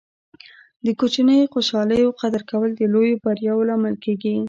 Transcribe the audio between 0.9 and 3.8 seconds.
کوچنیو خوشحالۍو قدر کول د لویو بریاوو